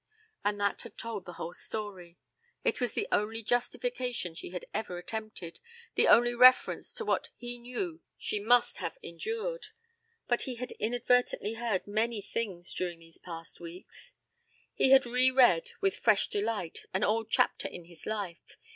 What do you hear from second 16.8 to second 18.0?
an old chapter in